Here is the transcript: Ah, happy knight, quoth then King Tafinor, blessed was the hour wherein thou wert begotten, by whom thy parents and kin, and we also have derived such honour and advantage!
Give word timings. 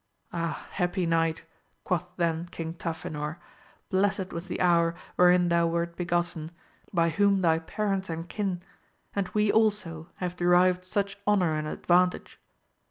Ah, 0.33 0.65
happy 0.71 1.05
knight, 1.05 1.45
quoth 1.83 2.11
then 2.17 2.47
King 2.47 2.73
Tafinor, 2.73 3.37
blessed 3.91 4.33
was 4.33 4.47
the 4.47 4.59
hour 4.59 4.95
wherein 5.15 5.49
thou 5.49 5.67
wert 5.67 5.95
begotten, 5.95 6.49
by 6.91 7.09
whom 7.09 7.41
thy 7.41 7.59
parents 7.59 8.09
and 8.09 8.27
kin, 8.27 8.63
and 9.15 9.27
we 9.35 9.51
also 9.51 10.09
have 10.15 10.35
derived 10.35 10.83
such 10.83 11.19
honour 11.27 11.51
and 11.51 11.67
advantage! 11.67 12.39